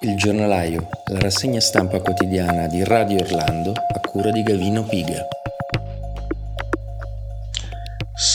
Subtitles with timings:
[0.00, 5.26] Il giornalaio, la rassegna stampa quotidiana di Radio Orlando a cura di Gavino Piga.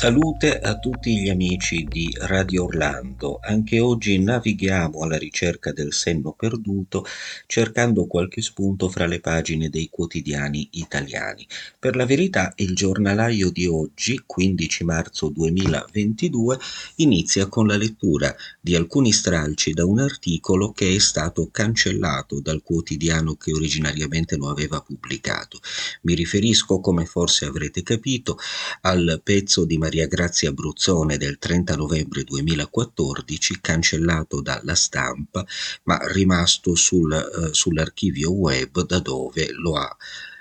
[0.04, 3.40] Salute a tutti gli amici di Radio Orlando.
[3.42, 7.06] Anche oggi navighiamo alla ricerca del senno perduto,
[7.48, 11.48] cercando qualche spunto fra le pagine dei quotidiani italiani.
[11.80, 16.60] Per la verità, il giornalaio di oggi, 15 marzo 2022,
[16.96, 22.62] inizia con la lettura di alcuni stralci da un articolo che è stato cancellato dal
[22.62, 25.62] quotidiano che originariamente lo aveva pubblicato.
[26.02, 28.38] Mi riferisco, come forse avrete capito,
[28.82, 35.46] al pezzo di di Maria Grazia Bruzzone del 30 novembre 2014, cancellato dalla stampa,
[35.84, 39.96] ma rimasto sul, eh, sull'archivio web da dove lo ha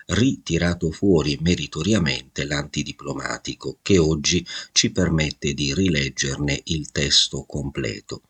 [0.06, 4.42] ritirato fuori meritoriamente l'antidiplomatico, che oggi
[4.72, 8.22] ci permette di rileggerne il testo completo.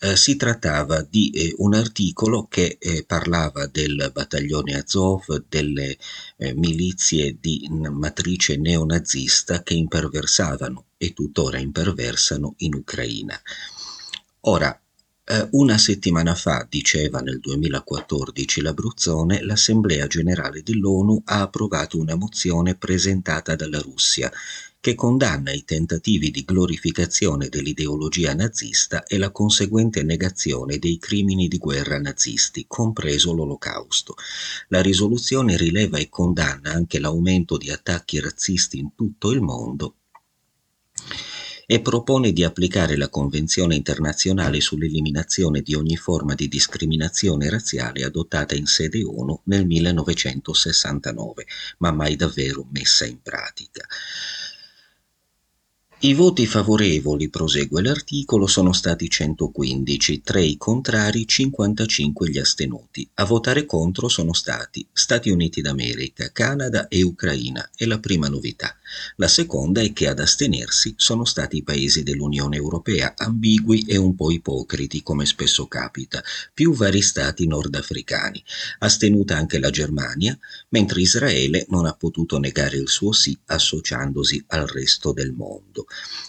[0.00, 5.96] Eh, si trattava di eh, un articolo che eh, parlava del battaglione Azov, delle
[6.36, 13.40] eh, milizie di matrice neonazista che imperversavano e tuttora imperversano in Ucraina.
[14.42, 14.80] Ora,
[15.24, 22.76] eh, una settimana fa, diceva nel 2014 l'Abruzzone, l'Assemblea generale dell'ONU ha approvato una mozione
[22.76, 24.30] presentata dalla Russia
[24.80, 31.58] che condanna i tentativi di glorificazione dell'ideologia nazista e la conseguente negazione dei crimini di
[31.58, 34.14] guerra nazisti, compreso l'Olocausto.
[34.68, 39.94] La risoluzione rileva e condanna anche l'aumento di attacchi razzisti in tutto il mondo
[41.70, 48.54] e propone di applicare la Convenzione internazionale sull'eliminazione di ogni forma di discriminazione razziale adottata
[48.54, 51.46] in sede ONU nel 1969,
[51.78, 53.86] ma mai davvero messa in pratica.
[56.00, 63.08] I voti favorevoli, prosegue l'articolo, sono stati 115, 3 i contrari, 55 gli astenuti.
[63.14, 68.77] A votare contro sono stati Stati Uniti d'America, Canada e Ucraina, è la prima novità.
[69.16, 74.14] La seconda è che ad astenersi sono stati i paesi dell'Unione Europea, ambigui e un
[74.14, 76.22] po' ipocriti, come spesso capita,
[76.52, 78.42] più vari stati nordafricani.
[78.78, 80.38] Astenuta anche la Germania,
[80.70, 85.86] mentre Israele non ha potuto negare il suo sì associandosi al resto del mondo.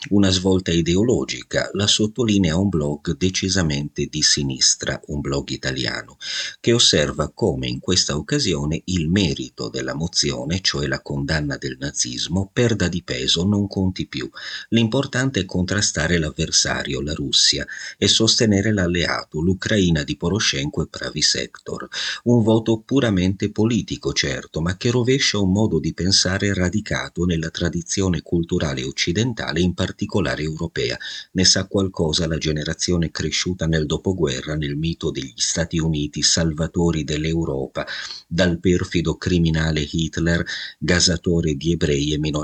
[0.09, 6.17] Una svolta ideologica la sottolinea un blog decisamente di sinistra, un blog italiano,
[6.59, 12.48] che osserva come in questa occasione il merito della mozione, cioè la condanna del nazismo,
[12.51, 14.29] perda di peso, non conti più.
[14.69, 17.65] L'importante è contrastare l'avversario, la Russia,
[17.97, 21.87] e sostenere l'alleato, l'Ucraina di Poroshenko e Pravi Sector.
[22.23, 28.21] Un voto puramente politico, certo, ma che rovescia un modo di pensare radicato nella tradizione
[28.21, 30.97] culturale occidentale in particolare europea.
[31.31, 37.85] Ne sa qualcosa la generazione cresciuta nel dopoguerra nel mito degli Stati Uniti salvatori dell'Europa,
[38.27, 40.45] dal perfido criminale Hitler,
[40.77, 42.38] gasatore di ebrei e minoranze,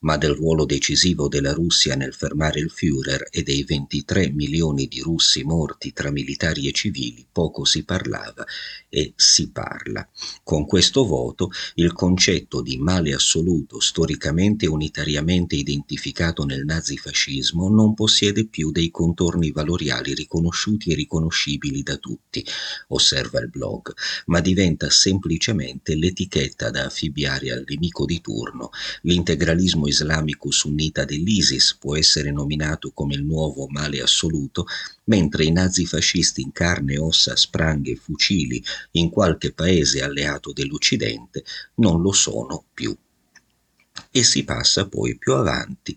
[0.00, 5.00] ma del ruolo decisivo della Russia nel fermare il Führer e dei 23 milioni di
[5.00, 8.44] russi morti tra militari e civili poco si parlava
[8.88, 10.06] e si parla.
[10.42, 17.94] Con questo voto il concetto di male assoluto storicamente unitariamente identificato identificato nel nazifascismo non
[17.94, 22.44] possiede più dei contorni valoriali riconosciuti e riconoscibili da tutti,
[22.88, 23.92] osserva il blog,
[24.26, 28.70] ma diventa semplicemente l'etichetta da affibbiare al nemico di turno.
[29.02, 34.66] L'integralismo islamico sunnita dell'ISIS può essere nominato come il nuovo male assoluto,
[35.04, 38.62] mentre i nazifascisti in carne, ossa, spranghe e fucili
[38.92, 41.44] in qualche paese alleato dell'Occidente
[41.76, 42.96] non lo sono più.
[44.10, 45.96] E si passa poi più avanti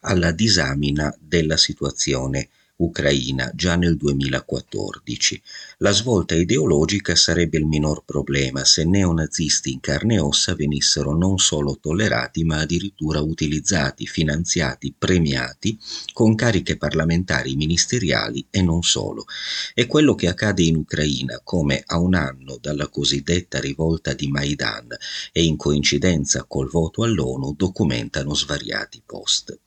[0.00, 5.42] alla disamina della situazione ucraina già nel 2014.
[5.78, 11.38] La svolta ideologica sarebbe il minor problema se neonazisti in carne e ossa venissero non
[11.38, 15.78] solo tollerati ma addirittura utilizzati, finanziati, premiati
[16.12, 19.24] con cariche parlamentari ministeriali e non solo.
[19.72, 24.88] È quello che accade in Ucraina come a un anno dalla cosiddetta rivolta di Maidan
[25.32, 29.58] e in coincidenza col voto all'ONU documentano svariati post.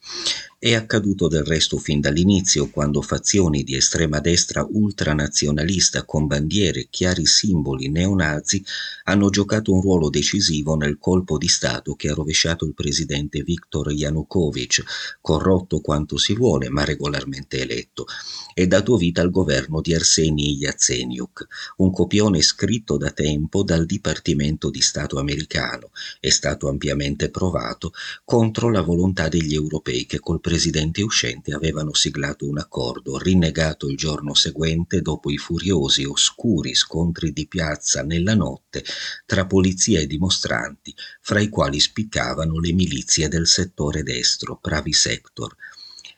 [0.62, 6.88] È accaduto del resto fin dall'inizio, quando fazioni di estrema destra ultranazionalista con bandiere e
[6.90, 8.62] chiari simboli neonazi
[9.06, 13.90] hanno giocato un ruolo decisivo nel colpo di Stato che ha rovesciato il presidente Viktor
[13.94, 14.84] Yanukovych,
[15.22, 18.06] corrotto quanto si vuole ma regolarmente eletto,
[18.54, 21.48] e dato vita al governo di Arseny Yatsenyuk,
[21.78, 27.94] un copione scritto da tempo dal Dipartimento di Stato americano, è stato ampiamente provato,
[28.26, 33.96] contro la volontà degli europei che col presidente uscente avevano siglato un accordo, rinnegato il
[33.96, 38.84] giorno seguente dopo i furiosi oscuri scontri di piazza nella notte
[39.28, 45.56] tra polizia e dimostranti, fra i quali spiccavano le milizie del settore destro, Pravi Sector,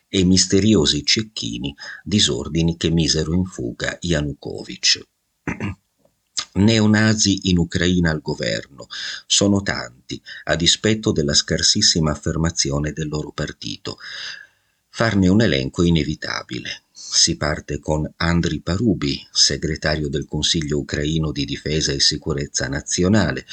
[0.08, 5.02] e misteriosi cecchini, disordini che misero in fuga Yanukovych.
[6.54, 8.88] Neonazi in Ucraina al governo
[9.26, 13.98] sono tanti, a dispetto della scarsissima affermazione del loro partito.
[14.90, 16.84] Farne un elenco è inevitabile.
[16.92, 23.46] Si parte con Andriy Parubi, segretario del Consiglio ucraino di difesa e sicurezza nazionale,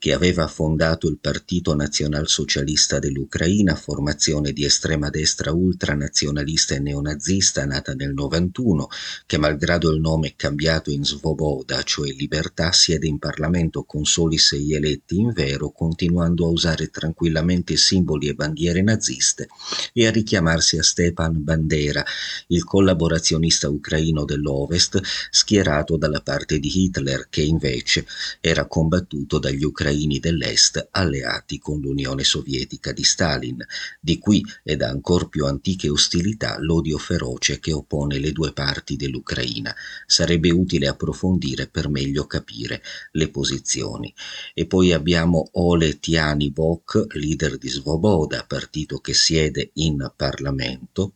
[0.00, 7.92] che aveva fondato il Partito Nazionalsocialista dell'Ucraina, formazione di estrema destra ultranazionalista e neonazista nata
[7.92, 8.88] nel 91,
[9.26, 14.72] che malgrado il nome cambiato in Svoboda, cioè libertà, siede in Parlamento con soli sei
[14.72, 19.48] eletti in vero, continuando a usare tranquillamente simboli e bandiere naziste
[19.92, 22.02] e a richiamarsi a Stepan Bandera,
[22.46, 24.98] il collaborazionista ucraino dell'Ovest,
[25.28, 28.06] schierato dalla parte di Hitler, che invece
[28.40, 33.64] era combattuto dagli ucraini ucraini dell'Est alleati con l'Unione Sovietica di Stalin,
[34.00, 38.94] di qui e da ancor più antiche ostilità l'odio feroce che oppone le due parti
[38.94, 39.74] dell'Ucraina.
[40.06, 42.82] Sarebbe utile approfondire per meglio capire
[43.12, 44.14] le posizioni.
[44.54, 51.14] E poi abbiamo Ole Tiani Bok, leader di Svoboda, partito che siede in Parlamento,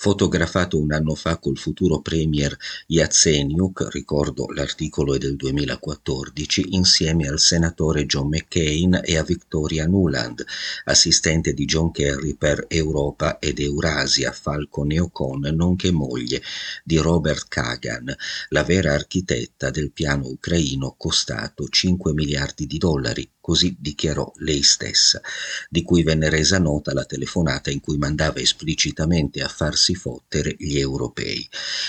[0.00, 2.56] fotografato un anno fa col futuro premier
[2.86, 10.42] Yatsenyuk, ricordo l'articolo è del 2014, insieme al senatore John McCain e a Victoria Nuland,
[10.84, 16.40] assistente di John Kerry per Europa ed Eurasia, Falcon e Ocon, nonché moglie
[16.82, 18.10] di Robert Kagan,
[18.48, 25.20] la vera architetta del piano ucraino costato 5 miliardi di dollari, così dichiarò lei stessa,
[25.68, 30.78] di cui venne resa nota la telefonata in cui mandava esplicitamente a farsi fottere gli
[30.78, 31.48] europei.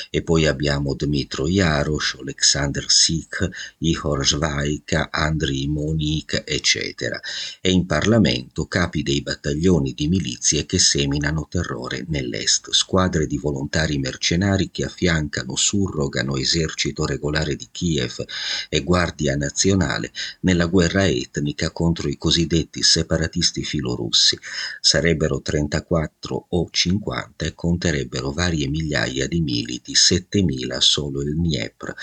[0.10, 7.20] E poi abbiamo Dmitro Jarosz, Alexander Sik, Ihor Zvaika, Andriy Monik, eccetera.
[7.62, 14.00] E in Parlamento capi dei battaglioni di milizie che seminano terrore nell'est, squadre di volontari
[14.00, 18.26] mercenari che affiancano, surrogano esercito regolare di Kiev
[18.68, 24.38] e guardia nazionale nella guerra etnica etnica contro i cosiddetti separatisti filorussi.
[24.80, 31.94] Sarebbero 34 o 50 e conterebbero varie migliaia di militi, 7.000 solo il Dniepr,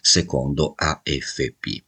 [0.00, 1.82] secondo AFP.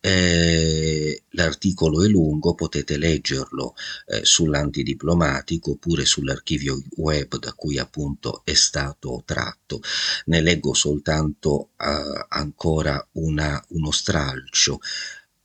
[0.00, 3.74] Eh, l'articolo è lungo, potete leggerlo
[4.06, 9.80] eh, sull'antidiplomatico oppure sull'archivio web da cui appunto è stato tratto.
[10.26, 14.78] Ne leggo soltanto eh, ancora una, uno stralcio.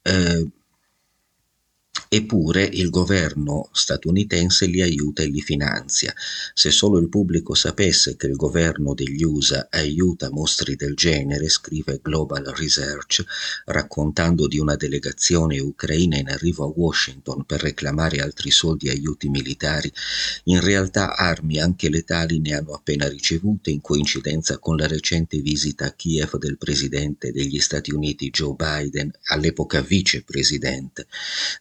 [0.02, 0.46] Eh,
[2.12, 6.12] Eppure il governo statunitense li aiuta e li finanzia.
[6.56, 12.00] Se solo il pubblico sapesse che il governo degli USA aiuta mostri del genere, scrive
[12.02, 13.24] Global Research,
[13.66, 19.30] raccontando di una delegazione ucraina in arrivo a Washington per reclamare altri soldi e aiuti
[19.30, 19.94] militari,
[20.46, 25.86] in realtà armi anche letali ne hanno appena ricevute in coincidenza con la recente visita
[25.86, 31.06] a Kiev del presidente degli Stati Uniti Joe Biden, all'epoca vicepresidente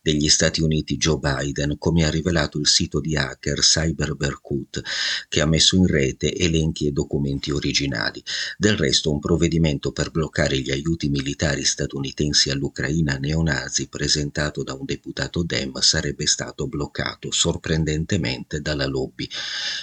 [0.00, 4.82] degli Stati Stati Uniti Joe Biden, come ha rivelato il sito di hacker CyberBerkut,
[5.26, 8.23] che ha messo in rete elenchi e documenti originali.
[8.57, 14.85] Del resto un provvedimento per bloccare gli aiuti militari statunitensi all'Ucraina neonazi presentato da un
[14.85, 19.28] deputato Dem sarebbe stato bloccato sorprendentemente dalla lobby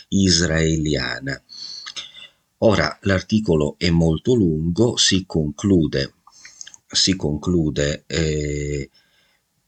[0.07, 1.37] israeliana.
[2.59, 6.13] Ora l'articolo è molto lungo, si conclude,
[6.87, 8.89] si conclude eh,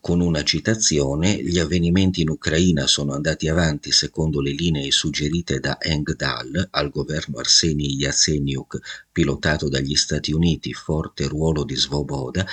[0.00, 5.78] con una citazione, gli avvenimenti in Ucraina sono andati avanti secondo le linee suggerite da
[5.78, 12.46] Engdahl al governo Arseni Yatsenyuk, pilotato dagli Stati Uniti, forte ruolo di Svoboda,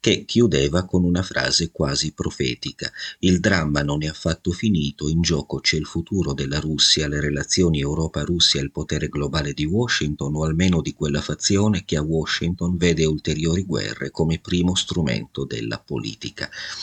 [0.00, 2.90] che chiudeva con una frase quasi profetica.
[3.18, 7.80] Il dramma non è affatto finito, in gioco c'è il futuro della Russia, le relazioni
[7.80, 12.76] Europa-Russia e il potere globale di Washington, o almeno di quella fazione che a Washington
[12.76, 16.48] vede ulteriori guerre come primo strumento della politica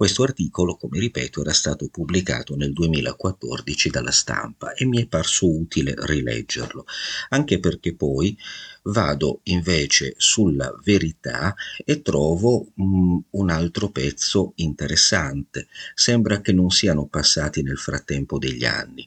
[0.00, 5.46] Questo articolo, come ripeto, era stato pubblicato nel 2014 dalla stampa e mi è parso
[5.46, 6.86] utile rileggerlo,
[7.28, 8.34] anche perché poi
[8.84, 11.54] vado invece sulla verità
[11.84, 15.68] e trovo um, un altro pezzo interessante.
[15.94, 19.06] Sembra che non siano passati nel frattempo degli anni.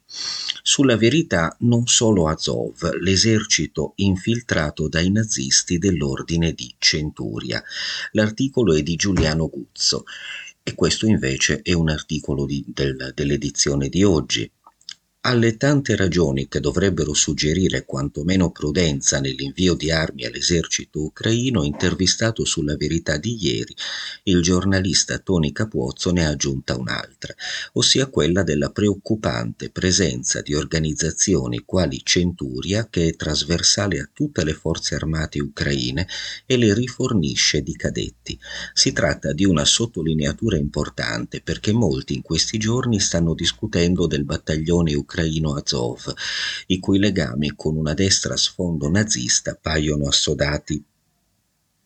[0.62, 7.64] Sulla verità non solo Azov, l'esercito infiltrato dai nazisti dell'ordine di Centuria.
[8.12, 10.06] L'articolo è di Giuliano Guzzo
[10.66, 14.50] E questo invece è un articolo di, del, dell'edizione di oggi.
[15.26, 22.76] Alle tante ragioni che dovrebbero suggerire quantomeno prudenza nell'invio di armi all'esercito ucraino, intervistato sulla
[22.76, 23.74] verità di ieri,
[24.24, 27.34] il giornalista Tony Capuozzo ne ha aggiunta un'altra,
[27.74, 34.54] ossia quella della preoccupante presenza di organizzazioni quali Centuria, che è trasversale a tutte le
[34.54, 36.06] forze armate ucraine
[36.46, 38.38] e le rifornisce di cadetti.
[38.74, 44.94] Si tratta di una sottolineatura importante perché molti in questi giorni stanno discutendo del battaglione
[44.94, 46.14] ucraino ucraino Azov,
[46.68, 50.84] i cui legami con una destra a sfondo nazista paiono assodati.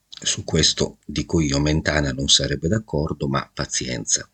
[0.10, 4.28] Su questo dico io Mentana non sarebbe d'accordo, ma pazienza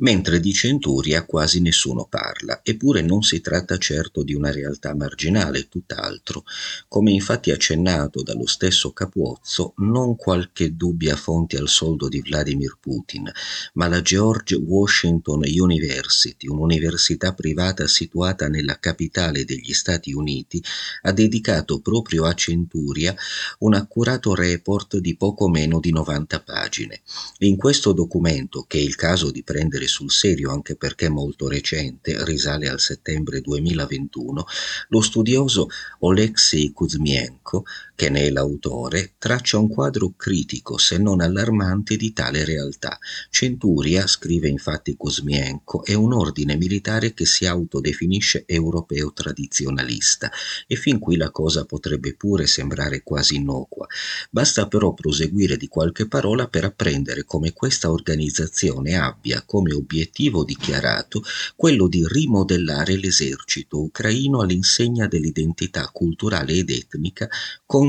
[0.00, 5.68] mentre di Centuria quasi nessuno parla, eppure non si tratta certo di una realtà marginale,
[5.68, 6.44] tutt'altro.
[6.88, 13.30] Come infatti accennato dallo stesso Capuozzo, non qualche dubbia fonte al soldo di Vladimir Putin,
[13.74, 20.62] ma la George Washington University, un'università privata situata nella capitale degli Stati Uniti,
[21.02, 23.14] ha dedicato proprio a Centuria
[23.60, 27.00] un accurato report di poco meno di 90 pagine.
[27.38, 32.24] In questo documento, che è il caso di prendere sul serio anche perché molto recente,
[32.24, 34.46] risale al settembre 2021,
[34.88, 35.68] lo studioso
[35.98, 37.64] Oleksiy Kuzmienko,
[38.00, 42.98] che ne è l'autore, traccia un quadro critico, se non allarmante, di tale realtà.
[43.28, 50.30] Centuria, scrive infatti Kuzmienko, è un ordine militare che si autodefinisce europeo tradizionalista
[50.66, 53.86] e fin qui la cosa potrebbe pure sembrare quasi innocua.
[54.30, 61.22] Basta però proseguire di qualche parola per apprendere come questa organizzazione abbia come obiettivo dichiarato
[61.54, 67.28] quello di rimodellare l'esercito ucraino all'insegna dell'identità culturale ed etnica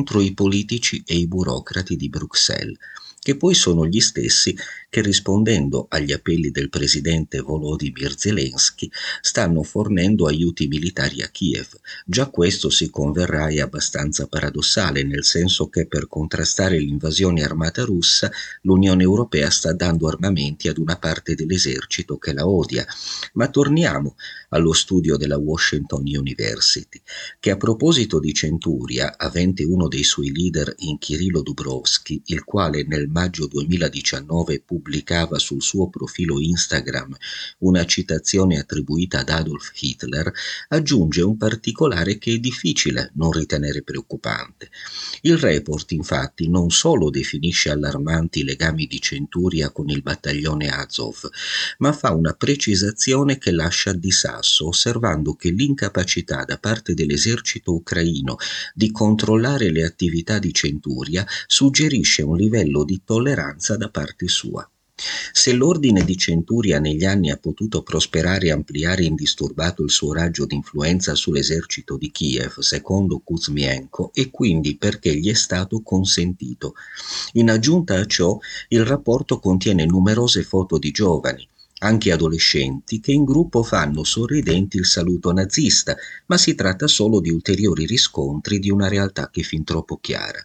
[0.02, 2.76] contro i politici e i burocrati di Bruxelles
[3.24, 4.58] che poi sono gli stessi
[4.90, 8.90] che rispondendo agli appelli del presidente Volodymyr Zelensky
[9.22, 11.68] stanno fornendo aiuti militari a Kiev.
[12.04, 18.32] Già questo si converrà è abbastanza paradossale, nel senso che per contrastare l'invasione armata russa
[18.64, 22.86] l'Unione Europea sta dando armamenti ad una parte dell'esercito che la odia.
[23.34, 24.16] Ma torniamo
[24.50, 27.02] allo studio della Washington University,
[27.40, 32.84] che a proposito di Centuria, avente uno dei suoi leader in Kirilo Dubrovsky, il quale
[32.84, 37.16] nel maggio 2019 pubblicava sul suo profilo Instagram
[37.60, 40.32] una citazione attribuita ad Adolf Hitler,
[40.70, 44.70] aggiunge un particolare che è difficile non ritenere preoccupante.
[45.22, 51.30] Il report infatti non solo definisce allarmanti i legami di Centuria con il battaglione Azov,
[51.80, 58.38] ma fa una precisazione che lascia di sasso, osservando che l'incapacità da parte dell'esercito ucraino
[58.74, 64.68] di controllare le attività di Centuria suggerisce un livello tolleranza da parte sua.
[65.34, 70.46] Se l'ordine di Centuria negli anni ha potuto prosperare e ampliare indisturbato il suo raggio
[70.46, 76.76] di influenza sull'esercito di Kiev, secondo Kuzmienko, è quindi perché gli è stato consentito.
[77.34, 81.48] In aggiunta a ciò, il rapporto contiene numerose foto di giovani,
[81.84, 85.96] anche adolescenti, che in gruppo fanno sorridenti il saluto nazista,
[86.28, 90.44] ma si tratta solo di ulteriori riscontri di una realtà che è fin troppo chiara.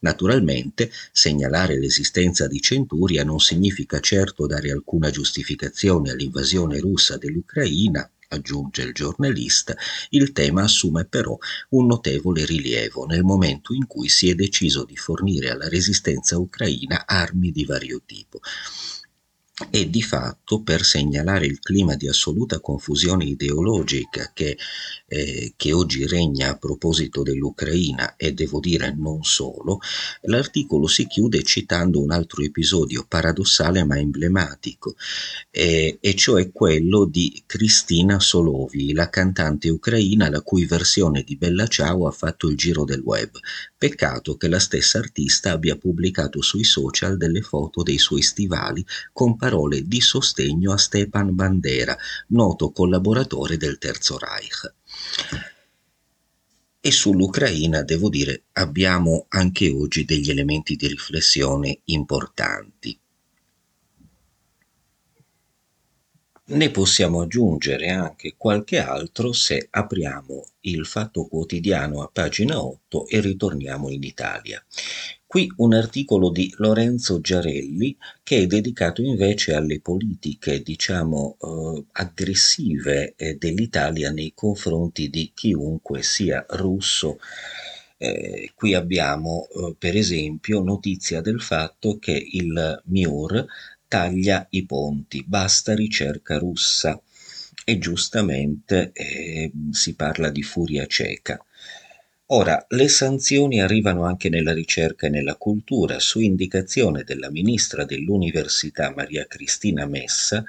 [0.00, 8.82] Naturalmente, segnalare l'esistenza di Centuria non significa certo dare alcuna giustificazione all'invasione russa dell'Ucraina, aggiunge
[8.82, 9.76] il giornalista,
[10.10, 11.36] il tema assume però
[11.70, 17.04] un notevole rilievo nel momento in cui si è deciso di fornire alla resistenza ucraina
[17.06, 18.40] armi di vario tipo
[19.70, 24.56] e di fatto per segnalare il clima di assoluta confusione ideologica che,
[25.06, 29.78] eh, che, oggi regna a proposito dell'Ucraina e devo dire non solo,
[30.22, 34.94] l'articolo si chiude citando un altro episodio paradossale ma emblematico,
[35.50, 41.66] eh, e cioè quello di Cristina Solovi, la cantante ucraina la cui versione di Bella
[41.66, 43.30] Ciao ha fatto il giro del web.
[43.76, 49.36] Peccato che la stessa artista abbia pubblicato sui social delle foto dei suoi stivali con
[49.52, 51.94] parole di sostegno a Stepan Bandera,
[52.28, 54.74] noto collaboratore del Terzo Reich.
[56.80, 62.98] E sull'Ucraina, devo dire, abbiamo anche oggi degli elementi di riflessione importanti.
[66.44, 73.20] Ne possiamo aggiungere anche qualche altro se apriamo il Fatto Quotidiano a pagina 8 e
[73.20, 74.62] ritorniamo in Italia.
[75.32, 83.14] Qui un articolo di Lorenzo Giarelli che è dedicato invece alle politiche, diciamo, eh, aggressive
[83.16, 87.18] eh, dell'Italia nei confronti di chiunque sia russo
[87.98, 93.46] Eh, qui abbiamo eh, per esempio notizia del fatto che il MIUR
[93.88, 97.00] taglia i ponti, basta ricerca russa
[97.64, 101.42] e giustamente eh, si parla di furia cieca.
[102.34, 108.90] Ora, le sanzioni arrivano anche nella ricerca e nella cultura, su indicazione della ministra dell'Università
[108.96, 110.42] Maria Cristina Messa,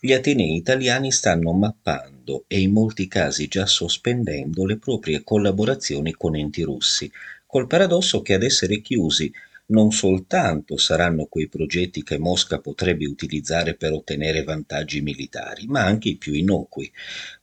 [0.00, 6.34] gli atenei italiani stanno mappando e in molti casi già sospendendo le proprie collaborazioni con
[6.34, 7.08] enti russi,
[7.46, 9.32] col paradosso che ad essere chiusi
[9.70, 16.10] non soltanto saranno quei progetti che Mosca potrebbe utilizzare per ottenere vantaggi militari, ma anche
[16.10, 16.90] i più innocui,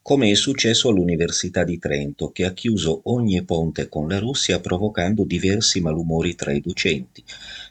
[0.02, 5.24] come è successo all'Università di Trento, che ha chiuso ogni ponte con la Russia provocando
[5.24, 7.24] diversi malumori tra i docenti.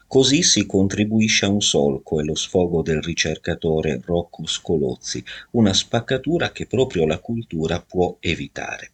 [0.09, 5.23] Così si contribuisce a un solco e lo sfogo del ricercatore Rocco Scolozzi,
[5.53, 8.93] una spaccatura che proprio la cultura può evitare.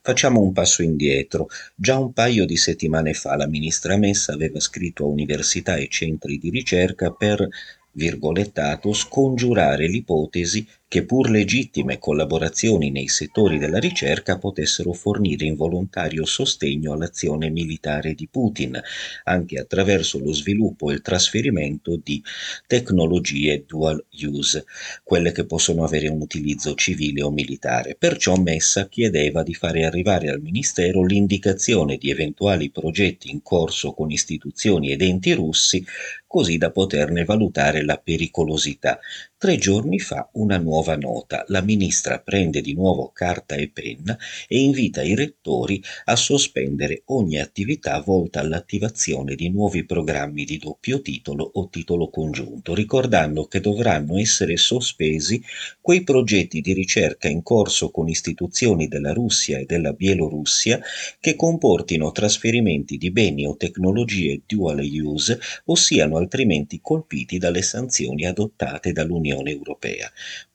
[0.00, 1.48] Facciamo un passo indietro.
[1.74, 6.38] Già un paio di settimane fa la ministra Messa aveva scritto a università e centri
[6.38, 7.48] di ricerca per
[7.94, 16.92] virgolettato, scongiurare l'ipotesi che pur legittime collaborazioni nei settori della ricerca potessero fornire involontario sostegno
[16.92, 18.80] all'azione militare di Putin,
[19.24, 22.22] anche attraverso lo sviluppo e il trasferimento di
[22.66, 24.66] tecnologie dual use,
[25.02, 27.96] quelle che possono avere un utilizzo civile o militare.
[27.98, 34.10] Perciò Messa chiedeva di fare arrivare al Ministero l'indicazione di eventuali progetti in corso con
[34.10, 35.84] istituzioni ed enti russi
[36.26, 38.98] così da poterne valutare la pericolosità.
[39.36, 41.44] Tre giorni fa una nuova nota.
[41.48, 47.38] La ministra prende di nuovo carta e penna e invita i rettori a sospendere ogni
[47.38, 54.18] attività volta all'attivazione di nuovi programmi di doppio titolo o titolo congiunto, ricordando che dovranno
[54.18, 55.40] essere sospesi
[55.80, 60.80] quei progetti di ricerca in corso con istituzioni della Russia e della Bielorussia
[61.20, 68.24] che comportino trasferimenti di beni o tecnologie dual use o siano altrimenti colpiti dalle sanzioni
[68.24, 70.10] adottate dall'Unione Europea.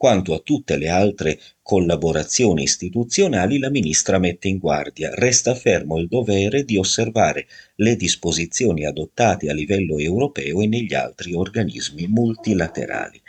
[0.09, 6.07] Quanto a tutte le altre collaborazioni istituzionali, la ministra mette in guardia, resta fermo il
[6.07, 7.45] dovere di osservare
[7.75, 13.21] le disposizioni adottate a livello europeo e negli altri organismi multilaterali.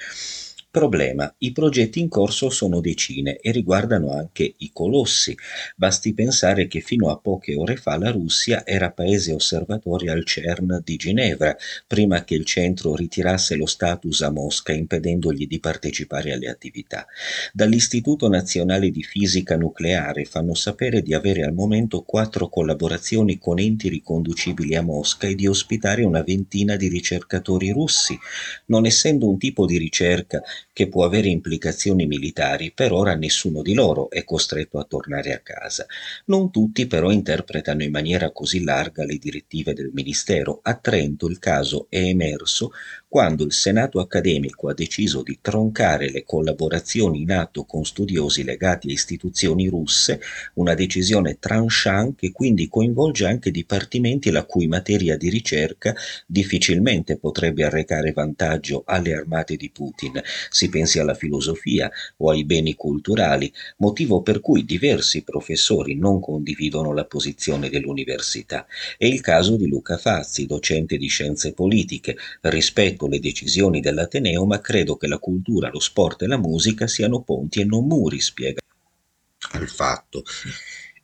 [0.73, 5.37] Problema: i progetti in corso sono decine e riguardano anche i colossi.
[5.75, 10.81] Basti pensare che fino a poche ore fa la Russia era paese osservatore al CERN
[10.85, 11.57] di Ginevra,
[11.89, 17.05] prima che il centro ritirasse lo status a Mosca impedendogli di partecipare alle attività.
[17.53, 23.89] Dall'Istituto Nazionale di Fisica Nucleare fanno sapere di avere al momento quattro collaborazioni con enti
[23.89, 28.17] riconducibili a Mosca e di ospitare una ventina di ricercatori russi.
[28.67, 30.41] Non essendo un tipo di ricerca
[30.81, 35.41] che può avere implicazioni militari, per ora nessuno di loro è costretto a tornare a
[35.41, 35.85] casa.
[36.25, 40.61] Non tutti però interpretano in maniera così larga le direttive del Ministero.
[40.63, 42.71] A Trento il caso è emerso
[43.11, 48.89] quando il Senato accademico ha deciso di troncare le collaborazioni in atto con studiosi legati
[48.89, 50.21] a istituzioni russe,
[50.55, 55.93] una decisione tranchant che quindi coinvolge anche dipartimenti la cui materia di ricerca
[56.25, 60.23] difficilmente potrebbe arrecare vantaggio alle armate di Putin.
[60.49, 66.95] Si pensi alla filosofia o ai beni culturali, motivo per cui diversi professori non condividono
[66.95, 68.67] la posizione dell'università.
[68.97, 74.47] È il caso di Luca Fazzi, docente di scienze politiche, rispetto rispetto le decisioni dell'Ateneo,
[74.47, 78.21] ma credo che la cultura, lo sport e la musica siano ponti e non muri,
[78.21, 78.61] spiega
[79.53, 80.23] al fatto.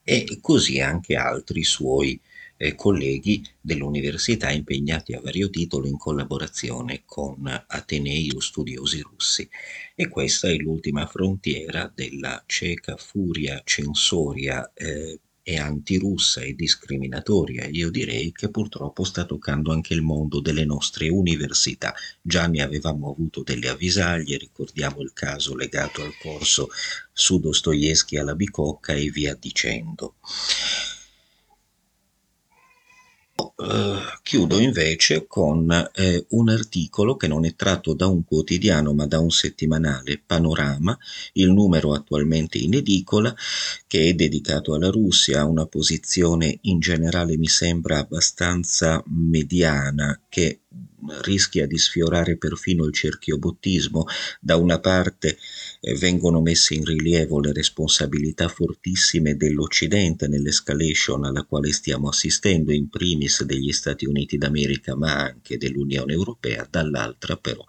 [0.04, 2.18] E così anche altri suoi
[2.56, 9.48] eh, colleghi dell'università impegnati a vario titolo in collaborazione con atenei o studiosi russi.
[9.94, 17.88] E questa è l'ultima frontiera della cieca furia censoria eh, e antirussa e discriminatoria, io
[17.88, 21.94] direi che purtroppo sta toccando anche il mondo delle nostre università.
[22.20, 26.68] Già ne avevamo avuto delle avvisaglie, ricordiamo il caso legato al corso
[27.12, 30.16] su Dostoevsky alla Bicocca e via dicendo.
[34.22, 39.18] Chiudo invece con eh, un articolo che non è tratto da un quotidiano ma da
[39.18, 40.96] un settimanale, Panorama,
[41.34, 43.34] il numero attualmente in edicola,
[43.86, 50.60] che è dedicato alla Russia, ha una posizione in generale mi sembra abbastanza mediana, che
[51.22, 54.06] rischia di sfiorare perfino il cerchiobottismo.
[54.40, 55.38] Da una parte
[55.80, 62.88] eh, vengono messe in rilievo le responsabilità fortissime dell'Occidente nell'escalation alla quale stiamo assistendo, in
[62.88, 67.64] primis degli Stati Uniti d'America, ma anche dell'Unione Europea, dall'altra però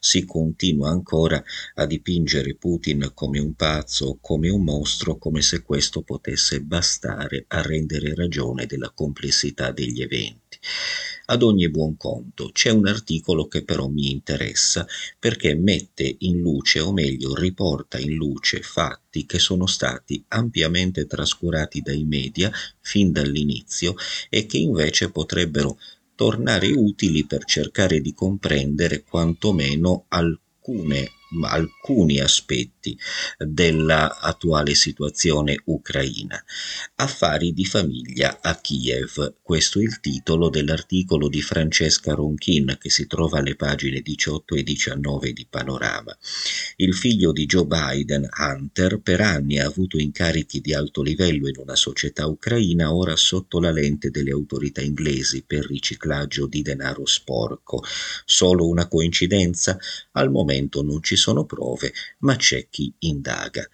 [0.00, 1.42] si continua ancora
[1.74, 7.62] a dipingere Putin come un pazzo, come un mostro, come se questo potesse bastare a
[7.62, 10.58] rendere ragione della complessità degli eventi.
[11.28, 14.86] Ad ogni buon conto c'è un articolo che però mi interessa
[15.18, 21.80] perché mette in luce, o meglio riporta in luce fatti che sono stati ampiamente trascurati
[21.80, 23.96] dai media fin dall'inizio
[24.30, 25.78] e che invece potrebbero
[26.14, 31.10] tornare utili per cercare di comprendere quantomeno alcune
[31.42, 32.75] alcuni aspetti
[33.38, 36.42] dell'attuale situazione ucraina.
[36.96, 39.36] Affari di famiglia a Kiev.
[39.42, 44.62] Questo è il titolo dell'articolo di Francesca Ronchin che si trova alle pagine 18 e
[44.62, 46.16] 19 di Panorama.
[46.76, 51.56] Il figlio di Joe Biden, Hunter, per anni ha avuto incarichi di alto livello in
[51.56, 57.82] una società ucraina, ora sotto la lente delle autorità inglesi per riciclaggio di denaro sporco.
[58.24, 59.78] Solo una coincidenza?
[60.12, 63.66] Al momento non ci sono prove, ma c'è chi indaga.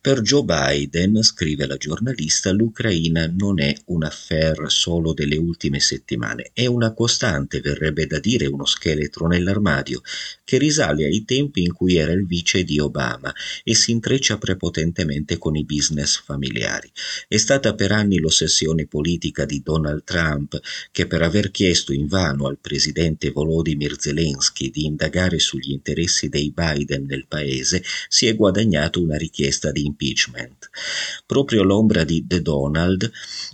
[0.00, 6.50] Per Joe Biden, scrive la giornalista, l'Ucraina non è un affair solo delle ultime settimane,
[6.52, 10.00] è una costante, verrebbe da dire uno scheletro nell'armadio,
[10.42, 15.38] che risale ai tempi in cui era il vice di Obama e si intreccia prepotentemente
[15.38, 16.90] con i business familiari.
[17.28, 20.58] È stata per anni l'ossessione politica di Donald Trump,
[20.90, 27.04] che per aver chiesto invano al presidente Volodymyr Zelensky di indagare sugli interessi dei Biden
[27.04, 30.70] nel paese si è guadagnato una richiesta di impeachment.
[31.26, 33.10] Proprio l'ombra di The Donald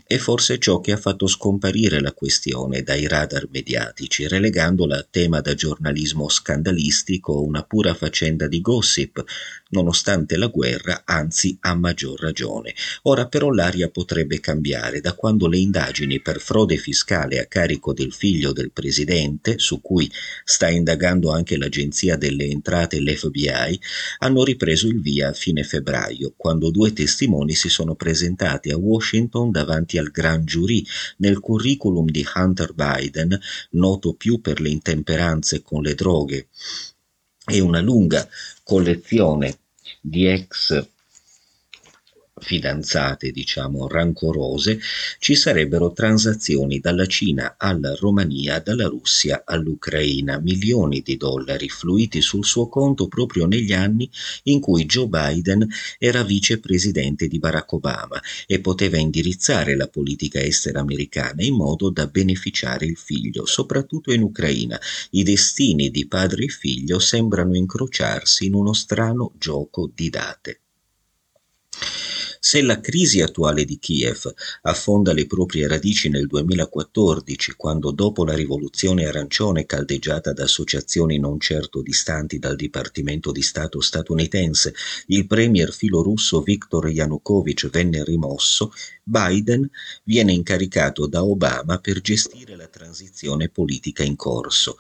[0.07, 5.41] è forse ciò che ha fatto scomparire la questione dai radar mediatici, relegandola a tema
[5.41, 9.25] da giornalismo scandalistico una pura faccenda di gossip,
[9.71, 12.75] nonostante la guerra, anzi a maggior ragione.
[13.03, 18.13] Ora però l'aria potrebbe cambiare da quando le indagini per frode fiscale a carico del
[18.13, 20.09] figlio del presidente, su cui
[20.45, 23.81] sta indagando anche l'Agenzia delle Entrate e l'FBI,
[24.19, 29.51] hanno ripreso il via a fine febbraio, quando due testimoni si sono presentati a Washington
[29.51, 30.85] davanti al Grand Jury
[31.19, 33.39] nel curriculum di Hunter Biden,
[33.71, 36.49] noto più per le intemperanze con le droghe.
[37.47, 38.29] E una lunga
[38.63, 39.59] collezione
[40.01, 40.93] di ex
[42.41, 44.81] fidanzate, diciamo, rancorose,
[45.19, 52.45] ci sarebbero transazioni dalla Cina alla Romania, dalla Russia all'Ucraina, milioni di dollari fluiti sul
[52.45, 54.11] suo conto proprio negli anni
[54.45, 55.67] in cui Joe Biden
[55.99, 62.07] era vicepresidente di Barack Obama e poteva indirizzare la politica estera americana in modo da
[62.09, 64.79] beneficiare il figlio, soprattutto in Ucraina.
[65.11, 70.59] I destini di padre e figlio sembrano incrociarsi in uno strano gioco di date.
[72.47, 74.31] Se la crisi attuale di Kiev
[74.65, 81.41] affonda le proprie radici nel 2014, quando dopo la rivoluzione arancione caldeggiata da associazioni non
[81.41, 84.75] certo distanti dal Dipartimento di Stato statunitense,
[85.07, 89.67] il premier filorusso Viktor Yanukovych venne rimosso, Biden
[90.03, 94.77] viene incaricato da Obama per gestire la transizione politica in corso.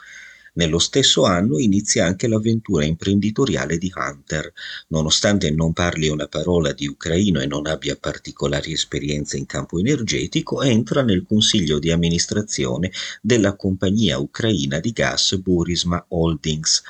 [0.56, 4.52] Nello stesso anno inizia anche l'avventura imprenditoriale di Hunter.
[4.88, 10.62] Nonostante non parli una parola di ucraino e non abbia particolari esperienze in campo energetico,
[10.62, 16.82] entra nel consiglio di amministrazione della compagnia ucraina di gas Burisma Holdings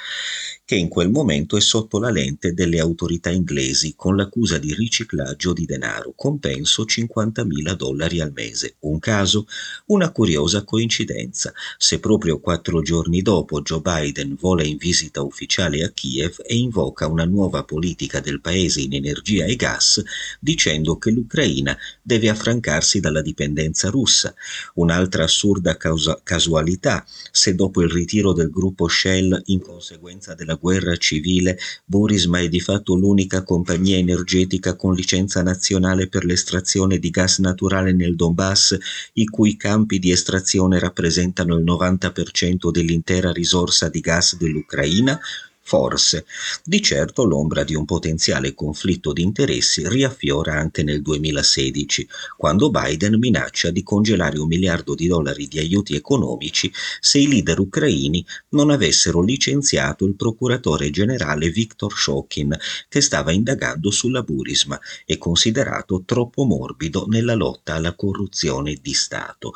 [0.67, 5.53] che in quel momento è sotto la lente delle autorità inglesi con l'accusa di riciclaggio
[5.53, 8.77] di denaro, compenso 50.000 dollari al mese.
[8.81, 9.47] Un caso?
[9.87, 11.53] Una curiosa coincidenza.
[11.77, 17.07] Se proprio quattro giorni dopo Joe Biden vola in visita ufficiale a Kiev e invoca
[17.07, 20.03] una nuova politica del paese in energia e gas,
[20.41, 24.35] dicendo che l'Ucraina deve affrancarsi dalla dipendenza russa.
[24.75, 30.97] Un'altra assurda causa- casualità, se dopo il ritiro del gruppo Shell in conseguenza della guerra
[30.97, 37.39] civile, Burisma è di fatto l'unica compagnia energetica con licenza nazionale per l'estrazione di gas
[37.39, 38.77] naturale nel Donbass,
[39.15, 43.43] i cui campi di estrazione rappresentano il 90% dell'intera risorsa
[43.91, 45.21] di gas dell'Ucraina,
[45.67, 46.27] Forse.
[46.63, 53.19] Di certo l'ombra di un potenziale conflitto di interessi riaffiora anche nel 2016, quando Biden
[53.19, 58.69] minaccia di congelare un miliardo di dollari di aiuti economici se i leader ucraini non
[58.69, 62.55] avessero licenziato il procuratore generale Viktor Shokin,
[62.87, 69.55] che stava indagando sulla Burisma e considerato troppo morbido nella lotta alla corruzione di Stato.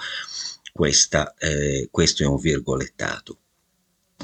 [0.73, 3.41] Questa, eh, questo è un virgolettato.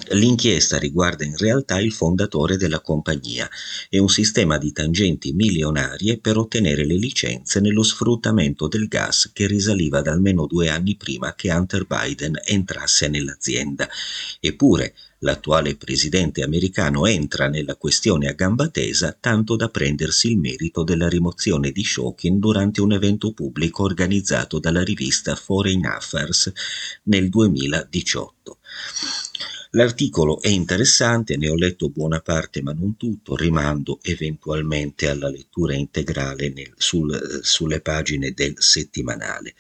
[0.09, 3.49] L'inchiesta riguarda in realtà il fondatore della compagnia
[3.89, 9.47] e un sistema di tangenti milionarie per ottenere le licenze nello sfruttamento del gas che
[9.47, 13.89] risaliva da almeno due anni prima che Hunter Biden entrasse nell'azienda.
[14.41, 20.83] Eppure, l'attuale presidente americano entra nella questione a gamba tesa tanto da prendersi il merito
[20.83, 26.53] della rimozione di Shokin durante un evento pubblico organizzato dalla rivista Foreign Affairs
[27.05, 28.59] nel 2018.
[29.77, 35.75] L'articolo è interessante, ne ho letto buona parte ma non tutto, rimando eventualmente alla lettura
[35.75, 39.55] integrale nel, sul, sulle pagine del settimanale.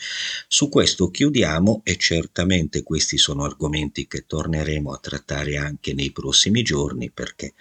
[0.46, 6.62] Su questo chiudiamo e certamente questi sono argomenti che torneremo a trattare anche nei prossimi
[6.62, 7.55] giorni perché